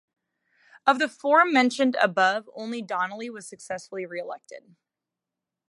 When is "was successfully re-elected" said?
3.29-4.75